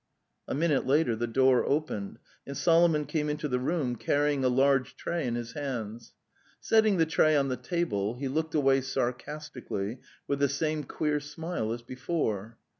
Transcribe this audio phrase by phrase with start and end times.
[0.47, 2.17] A minute later the door opened,
[2.47, 6.15] and Solomon came into the room carrying a large tray in his hands.
[6.59, 11.71] Setting the tray on the table, he looked away sarcastically with the same queer smile
[11.71, 12.57] as before.